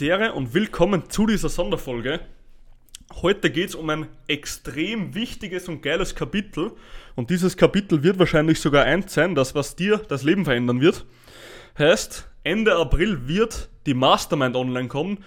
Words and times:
Dere 0.00 0.34
und 0.34 0.54
willkommen 0.54 1.10
zu 1.10 1.26
dieser 1.26 1.48
Sonderfolge. 1.48 2.20
Heute 3.20 3.50
geht 3.50 3.70
es 3.70 3.74
um 3.74 3.90
ein 3.90 4.06
extrem 4.28 5.16
wichtiges 5.16 5.68
und 5.68 5.82
geiles 5.82 6.14
Kapitel 6.14 6.70
und 7.16 7.30
dieses 7.30 7.56
Kapitel 7.56 8.04
wird 8.04 8.16
wahrscheinlich 8.16 8.60
sogar 8.60 8.84
eins 8.84 9.12
sein, 9.12 9.34
das 9.34 9.56
was 9.56 9.74
dir 9.74 9.98
das 9.98 10.22
Leben 10.22 10.44
verändern 10.44 10.80
wird. 10.80 11.04
Heißt, 11.76 12.30
Ende 12.44 12.76
April 12.76 13.26
wird 13.26 13.70
die 13.86 13.94
Mastermind 13.94 14.54
online 14.54 14.86
kommen. 14.86 15.24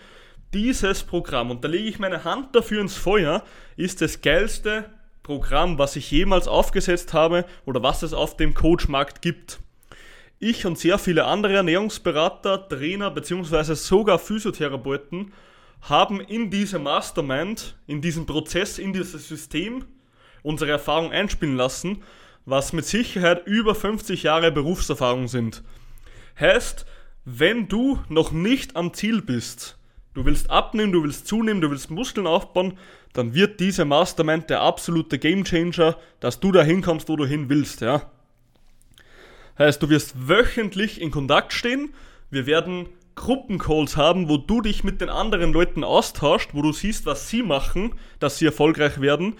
Dieses 0.54 1.04
Programm, 1.04 1.52
und 1.52 1.66
da 1.66 1.68
lege 1.68 1.90
ich 1.90 2.00
meine 2.00 2.24
Hand 2.24 2.56
dafür 2.56 2.80
ins 2.80 2.96
Feuer, 2.96 3.44
ist 3.76 4.00
das 4.00 4.22
geilste 4.22 4.90
Programm, 5.22 5.80
was 5.80 5.98
ich 5.98 6.10
jemals 6.12 6.48
aufgesetzt 6.48 7.12
habe 7.12 7.44
oder 7.66 7.84
was 7.84 8.04
es 8.04 8.14
auf 8.14 8.38
dem 8.38 8.54
Coachmarkt 8.54 9.22
gibt. 9.22 9.60
Ich 10.44 10.66
und 10.66 10.80
sehr 10.80 10.98
viele 10.98 11.26
andere 11.26 11.58
Ernährungsberater, 11.58 12.68
Trainer 12.68 13.12
bzw. 13.12 13.76
sogar 13.76 14.18
Physiotherapeuten 14.18 15.34
haben 15.82 16.20
in 16.20 16.50
diese 16.50 16.80
Mastermind, 16.80 17.78
in 17.86 18.02
diesen 18.02 18.26
Prozess, 18.26 18.80
in 18.80 18.92
dieses 18.92 19.28
System 19.28 19.86
unsere 20.42 20.72
Erfahrung 20.72 21.12
einspielen 21.12 21.56
lassen, 21.56 22.02
was 22.46 22.74
mit 22.74 22.86
Sicherheit 22.86 23.46
über 23.46 23.76
50 23.76 24.24
Jahre 24.24 24.52
Berufserfahrung 24.52 25.28
sind. 25.28 25.62
Heißt, 26.40 26.88
wenn 27.24 27.68
du 27.68 28.00
noch 28.10 28.32
nicht 28.32 28.76
am 28.76 28.96
Ziel 28.96 29.22
bist, 29.22 29.78
du 30.16 30.26
willst 30.26 30.50
abnehmen, 30.50 30.92
du 30.92 31.04
willst 31.04 31.28
zunehmen, 31.28 31.62
du 31.62 31.70
willst 31.70 31.92
Muskeln 31.92 32.26
aufbauen, 32.26 32.80
dann 33.14 33.36
wird 33.36 33.60
diese 33.60 33.86
Mastermind 33.86 34.50
der 34.50 34.62
absolute 34.62 35.20
Gamechanger, 35.20 35.98
dass 36.20 36.40
du 36.40 36.52
dahin 36.52 36.82
kommst, 36.82 37.10
wo 37.10 37.16
du 37.16 37.28
hin 37.28 37.48
willst, 37.48 37.82
ja. 37.82 38.10
Heißt, 39.62 39.84
du 39.84 39.90
wirst 39.90 40.28
wöchentlich 40.28 41.00
in 41.00 41.12
Kontakt 41.12 41.54
stehen. 41.54 41.94
Wir 42.32 42.48
werden 42.48 42.90
Gruppencalls 43.14 43.96
haben, 43.96 44.28
wo 44.28 44.38
du 44.38 44.62
dich 44.62 44.84
mit 44.84 45.02
den 45.02 45.10
anderen 45.10 45.54
Leuten 45.54 45.84
austauscht, 45.84 46.50
wo 46.54 46.64
du 46.64 46.72
siehst, 46.72 47.06
was 47.06 47.30
sie 47.30 47.44
machen, 47.44 47.94
dass 48.20 48.40
sie 48.40 48.48
erfolgreich 48.48 49.02
werden, 49.02 49.36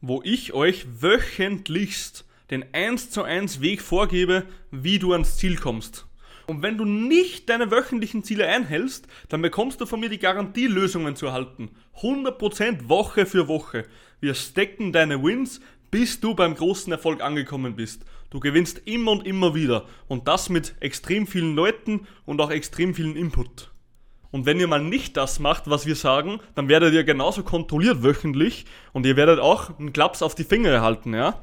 wo 0.00 0.22
ich 0.24 0.54
euch 0.54 0.86
wöchentlichst 1.02 2.24
den 2.50 2.64
1 2.72 3.10
zu 3.10 3.22
1 3.22 3.60
Weg 3.60 3.82
vorgebe, 3.82 4.44
wie 4.70 4.98
du 4.98 5.12
ans 5.12 5.36
Ziel 5.36 5.56
kommst. 5.56 6.06
Und 6.46 6.62
wenn 6.62 6.78
du 6.78 6.86
nicht 6.86 7.50
deine 7.50 7.70
wöchentlichen 7.70 8.24
Ziele 8.24 8.48
einhältst, 8.48 9.08
dann 9.28 9.42
bekommst 9.42 9.78
du 9.82 9.84
von 9.84 10.00
mir 10.00 10.08
die 10.08 10.18
Garantie, 10.18 10.68
Lösungen 10.68 11.16
zu 11.16 11.26
erhalten. 11.26 11.68
100% 12.00 12.88
Woche 12.88 13.26
für 13.26 13.46
Woche. 13.46 13.84
Wir 14.20 14.32
stecken 14.32 14.90
deine 14.90 15.22
Wins, 15.22 15.60
bis 15.90 16.18
du 16.18 16.34
beim 16.34 16.54
großen 16.54 16.92
Erfolg 16.92 17.20
angekommen 17.20 17.76
bist. 17.76 18.06
Du 18.30 18.38
gewinnst 18.38 18.82
immer 18.84 19.10
und 19.10 19.26
immer 19.26 19.56
wieder. 19.56 19.86
Und 20.06 20.28
das 20.28 20.48
mit 20.48 20.76
extrem 20.78 21.26
vielen 21.26 21.56
Leuten 21.56 22.06
und 22.24 22.40
auch 22.40 22.50
extrem 22.50 22.94
vielen 22.94 23.16
Input. 23.16 23.72
Und 24.30 24.46
wenn 24.46 24.60
ihr 24.60 24.68
mal 24.68 24.82
nicht 24.82 25.16
das 25.16 25.40
macht, 25.40 25.68
was 25.68 25.86
wir 25.86 25.96
sagen, 25.96 26.38
dann 26.54 26.68
werdet 26.68 26.94
ihr 26.94 27.02
genauso 27.02 27.42
kontrolliert 27.42 28.04
wöchentlich 28.04 28.66
und 28.92 29.04
ihr 29.04 29.16
werdet 29.16 29.40
auch 29.40 29.76
einen 29.78 29.92
Klaps 29.92 30.22
auf 30.22 30.36
die 30.36 30.44
Finger 30.44 30.70
erhalten, 30.70 31.12
ja. 31.12 31.42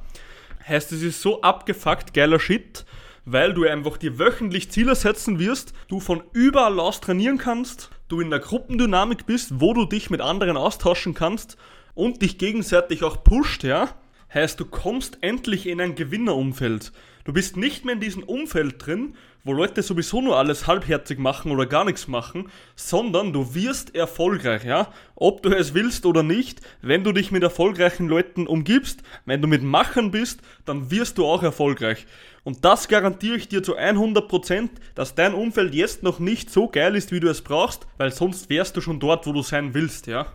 Heißt, 0.65 0.93
es 0.93 1.02
ist 1.02 1.21
so 1.21 1.41
abgefuckt 1.41 2.13
geiler 2.13 2.39
Shit, 2.39 2.85
weil 3.25 3.53
du 3.53 3.65
einfach 3.65 3.97
dir 3.97 4.17
wöchentlich 4.17 4.71
Ziele 4.71 4.95
setzen 4.95 5.39
wirst, 5.39 5.73
du 5.89 5.99
von 5.99 6.23
überall 6.31 6.80
aus 6.80 7.02
trainieren 7.02 7.38
kannst, 7.38 7.89
du 8.08 8.21
in 8.21 8.30
der 8.30 8.39
Gruppendynamik 8.39 9.25
bist, 9.25 9.59
wo 9.59 9.73
du 9.73 9.83
dich 9.83 10.09
mit 10.09 10.21
anderen 10.21 10.55
austauschen 10.55 11.13
kannst 11.13 11.58
und 11.93 12.21
dich 12.21 12.38
gegenseitig 12.38 13.03
auch 13.03 13.21
pusht, 13.25 13.65
ja 13.65 13.89
heißt, 14.33 14.59
du 14.59 14.66
kommst 14.66 15.17
endlich 15.22 15.67
in 15.67 15.81
ein 15.81 15.95
Gewinnerumfeld. 15.95 16.92
Du 17.23 17.33
bist 17.33 17.58
nicht 17.58 17.83
mehr 17.83 17.95
in 17.95 18.00
diesem 18.00 18.23
Umfeld 18.23 18.86
drin, 18.86 19.16
wo 19.44 19.53
Leute 19.53 19.81
sowieso 19.81 20.22
nur 20.22 20.38
alles 20.38 20.67
halbherzig 20.67 21.20
machen 21.20 21.52
oder 21.52 21.66
gar 21.66 21.86
nichts 21.86 22.08
machen, 22.08 22.50
sondern 22.75 23.33
du 23.33 23.53
wirst 23.53 23.95
erfolgreich, 23.95 24.64
ja? 24.64 24.94
Ob 25.16 25.42
du 25.42 25.50
es 25.50 25.73
willst 25.73 26.05
oder 26.05 26.23
nicht, 26.23 26.61
wenn 26.81 27.03
du 27.03 27.11
dich 27.11 27.31
mit 27.31 27.44
erfolgreichen 27.44 28.08
Leuten 28.08 28.48
umgibst, 28.48 29.03
wenn 29.25 29.42
du 29.42 29.48
mit 29.48 29.64
Machern 29.64 30.11
bist, 30.11 30.42
dann 30.66 30.92
wirst 30.92 31.17
du 31.17 31.26
auch 31.26 31.44
erfolgreich. 31.44 32.05
Und 32.44 32.64
das 32.64 32.88
garantiere 32.88 33.36
ich 33.36 33.49
dir 33.49 33.61
zu 33.61 33.77
100%, 33.77 34.70
dass 34.95 35.15
dein 35.15 35.33
Umfeld 35.33 35.73
jetzt 35.73 36.04
noch 36.04 36.20
nicht 36.20 36.49
so 36.49 36.70
geil 36.70 36.95
ist, 36.95 37.11
wie 37.11 37.20
du 37.20 37.27
es 37.27 37.42
brauchst, 37.42 37.88
weil 37.98 38.11
sonst 38.11 38.49
wärst 38.49 38.77
du 38.77 38.82
schon 38.82 39.02
dort, 39.02 39.27
wo 39.27 39.33
du 39.33 39.42
sein 39.42 39.73
willst, 39.73 40.08
ja? 40.08 40.27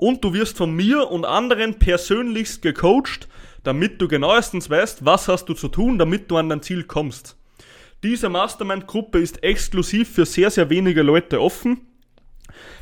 Und 0.00 0.24
du 0.24 0.32
wirst 0.32 0.56
von 0.56 0.74
mir 0.74 1.10
und 1.10 1.26
anderen 1.26 1.78
persönlichst 1.78 2.62
gecoacht, 2.62 3.28
damit 3.64 4.00
du 4.00 4.08
genauestens 4.08 4.70
weißt, 4.70 5.04
was 5.04 5.28
hast 5.28 5.44
du 5.44 5.52
zu 5.52 5.68
tun, 5.68 5.98
damit 5.98 6.30
du 6.30 6.38
an 6.38 6.48
dein 6.48 6.62
Ziel 6.62 6.84
kommst. 6.84 7.36
Diese 8.02 8.30
Mastermind-Gruppe 8.30 9.18
ist 9.18 9.42
exklusiv 9.42 10.08
für 10.08 10.24
sehr, 10.24 10.50
sehr 10.50 10.70
wenige 10.70 11.02
Leute 11.02 11.42
offen. 11.42 11.82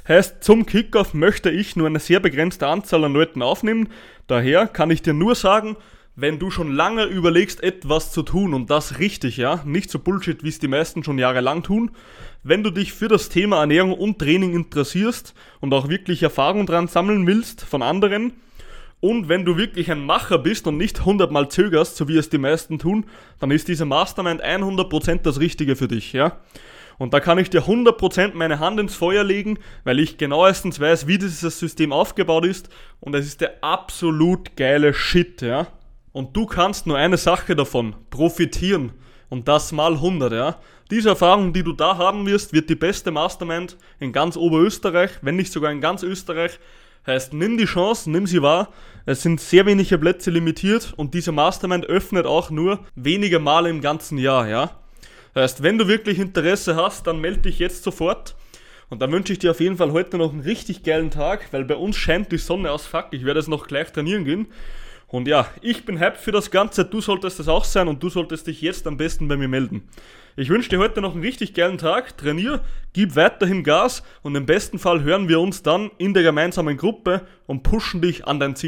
Heißt, 0.06 0.44
zum 0.44 0.64
Kickoff 0.64 1.12
möchte 1.12 1.50
ich 1.50 1.74
nur 1.74 1.88
eine 1.88 1.98
sehr 1.98 2.20
begrenzte 2.20 2.68
Anzahl 2.68 3.02
an 3.02 3.14
Leuten 3.14 3.42
aufnehmen. 3.42 3.88
Daher 4.28 4.68
kann 4.68 4.92
ich 4.92 5.02
dir 5.02 5.12
nur 5.12 5.34
sagen, 5.34 5.76
wenn 6.20 6.40
du 6.40 6.50
schon 6.50 6.72
lange 6.74 7.04
überlegst, 7.04 7.62
etwas 7.62 8.10
zu 8.10 8.24
tun 8.24 8.52
und 8.52 8.70
das 8.70 8.98
richtig, 8.98 9.36
ja, 9.36 9.62
nicht 9.64 9.88
so 9.88 10.00
Bullshit, 10.00 10.42
wie 10.42 10.48
es 10.48 10.58
die 10.58 10.66
meisten 10.66 11.04
schon 11.04 11.16
jahrelang 11.16 11.62
tun, 11.62 11.92
wenn 12.42 12.64
du 12.64 12.70
dich 12.70 12.92
für 12.92 13.06
das 13.06 13.28
Thema 13.28 13.60
Ernährung 13.60 13.92
und 13.92 14.18
Training 14.18 14.52
interessierst 14.52 15.32
und 15.60 15.72
auch 15.72 15.88
wirklich 15.88 16.24
Erfahrung 16.24 16.66
dran 16.66 16.88
sammeln 16.88 17.24
willst 17.28 17.62
von 17.62 17.82
anderen 17.82 18.32
und 18.98 19.28
wenn 19.28 19.44
du 19.44 19.56
wirklich 19.56 19.92
ein 19.92 20.04
Macher 20.04 20.38
bist 20.38 20.66
und 20.66 20.76
nicht 20.76 21.04
hundertmal 21.04 21.50
zögerst, 21.50 21.96
so 21.96 22.08
wie 22.08 22.16
es 22.16 22.28
die 22.28 22.38
meisten 22.38 22.80
tun, 22.80 23.06
dann 23.38 23.52
ist 23.52 23.68
diese 23.68 23.84
Mastermind 23.84 24.44
100% 24.44 25.22
das 25.22 25.38
Richtige 25.38 25.76
für 25.76 25.86
dich, 25.86 26.12
ja. 26.14 26.40
Und 26.98 27.14
da 27.14 27.20
kann 27.20 27.38
ich 27.38 27.48
dir 27.48 27.62
100% 27.62 28.32
meine 28.34 28.58
Hand 28.58 28.80
ins 28.80 28.96
Feuer 28.96 29.22
legen, 29.22 29.60
weil 29.84 30.00
ich 30.00 30.18
genauestens 30.18 30.80
weiß, 30.80 31.06
wie 31.06 31.18
dieses 31.18 31.60
System 31.60 31.92
aufgebaut 31.92 32.44
ist 32.44 32.70
und 32.98 33.14
es 33.14 33.24
ist 33.24 33.40
der 33.40 33.62
absolut 33.62 34.56
geile 34.56 34.92
Shit, 34.92 35.42
ja. 35.42 35.68
Und 36.18 36.36
du 36.36 36.46
kannst 36.46 36.88
nur 36.88 36.98
eine 36.98 37.16
Sache 37.16 37.54
davon 37.54 37.94
profitieren. 38.10 38.90
Und 39.28 39.46
das 39.46 39.70
mal 39.70 39.92
100, 39.92 40.32
ja. 40.32 40.56
Diese 40.90 41.10
Erfahrung, 41.10 41.52
die 41.52 41.62
du 41.62 41.72
da 41.72 41.96
haben 41.96 42.26
wirst, 42.26 42.52
wird 42.52 42.68
die 42.68 42.74
beste 42.74 43.12
Mastermind 43.12 43.76
in 44.00 44.12
ganz 44.12 44.36
Oberösterreich, 44.36 45.12
wenn 45.22 45.36
nicht 45.36 45.52
sogar 45.52 45.70
in 45.70 45.80
ganz 45.80 46.02
Österreich. 46.02 46.58
Heißt, 47.06 47.34
nimm 47.34 47.56
die 47.56 47.66
Chance, 47.66 48.10
nimm 48.10 48.26
sie 48.26 48.42
wahr. 48.42 48.72
Es 49.06 49.22
sind 49.22 49.40
sehr 49.40 49.64
wenige 49.64 49.96
Plätze 49.96 50.32
limitiert 50.32 50.92
und 50.96 51.14
diese 51.14 51.30
Mastermind 51.30 51.86
öffnet 51.86 52.26
auch 52.26 52.50
nur 52.50 52.80
wenige 52.96 53.38
Male 53.38 53.70
im 53.70 53.80
ganzen 53.80 54.18
Jahr, 54.18 54.48
ja. 54.48 54.72
Heißt, 55.36 55.62
wenn 55.62 55.78
du 55.78 55.86
wirklich 55.86 56.18
Interesse 56.18 56.74
hast, 56.74 57.06
dann 57.06 57.20
melde 57.20 57.42
dich 57.42 57.60
jetzt 57.60 57.84
sofort. 57.84 58.34
Und 58.88 59.02
dann 59.02 59.12
wünsche 59.12 59.34
ich 59.34 59.38
dir 59.38 59.52
auf 59.52 59.60
jeden 59.60 59.76
Fall 59.76 59.92
heute 59.92 60.18
noch 60.18 60.32
einen 60.32 60.40
richtig 60.40 60.82
geilen 60.82 61.12
Tag, 61.12 61.46
weil 61.52 61.64
bei 61.64 61.76
uns 61.76 61.96
scheint 61.96 62.32
die 62.32 62.38
Sonne 62.38 62.72
aus 62.72 62.86
Fuck. 62.86 63.06
Ich 63.12 63.24
werde 63.24 63.38
jetzt 63.38 63.48
noch 63.48 63.68
gleich 63.68 63.92
trainieren 63.92 64.24
gehen. 64.24 64.48
Und 65.10 65.26
ja, 65.26 65.48
ich 65.62 65.86
bin 65.86 65.96
happy 65.96 66.18
für 66.18 66.32
das 66.32 66.50
Ganze, 66.50 66.84
du 66.84 67.00
solltest 67.00 67.40
es 67.40 67.48
auch 67.48 67.64
sein 67.64 67.88
und 67.88 68.02
du 68.02 68.10
solltest 68.10 68.46
dich 68.46 68.60
jetzt 68.60 68.86
am 68.86 68.98
besten 68.98 69.26
bei 69.26 69.38
mir 69.38 69.48
melden. 69.48 69.88
Ich 70.36 70.50
wünsche 70.50 70.68
dir 70.68 70.78
heute 70.78 71.00
noch 71.00 71.14
einen 71.14 71.22
richtig 71.22 71.54
geilen 71.54 71.78
Tag, 71.78 72.18
trainier, 72.18 72.60
gib 72.92 73.16
weiterhin 73.16 73.64
Gas 73.64 74.02
und 74.22 74.34
im 74.36 74.44
besten 74.44 74.78
Fall 74.78 75.02
hören 75.02 75.28
wir 75.28 75.40
uns 75.40 75.62
dann 75.62 75.90
in 75.96 76.12
der 76.12 76.22
gemeinsamen 76.22 76.76
Gruppe 76.76 77.22
und 77.46 77.62
pushen 77.62 78.02
dich 78.02 78.26
an 78.26 78.38
dein 78.38 78.54
Ziel. 78.54 78.66